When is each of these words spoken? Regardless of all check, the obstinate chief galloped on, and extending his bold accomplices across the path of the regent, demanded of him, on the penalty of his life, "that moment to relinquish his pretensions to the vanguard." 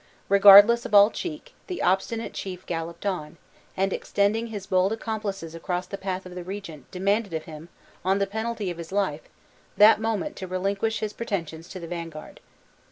Regardless 0.29 0.83
of 0.83 0.95
all 0.95 1.11
check, 1.11 1.51
the 1.67 1.83
obstinate 1.83 2.33
chief 2.33 2.65
galloped 2.65 3.05
on, 3.05 3.37
and 3.77 3.93
extending 3.93 4.47
his 4.47 4.65
bold 4.65 4.91
accomplices 4.91 5.53
across 5.53 5.85
the 5.85 5.95
path 5.95 6.25
of 6.25 6.33
the 6.33 6.43
regent, 6.43 6.89
demanded 6.89 7.35
of 7.35 7.43
him, 7.43 7.69
on 8.03 8.17
the 8.17 8.25
penalty 8.25 8.71
of 8.71 8.79
his 8.79 8.91
life, 8.91 9.21
"that 9.77 10.01
moment 10.01 10.35
to 10.37 10.47
relinquish 10.47 11.01
his 11.01 11.13
pretensions 11.13 11.69
to 11.69 11.79
the 11.79 11.85
vanguard." 11.87 12.39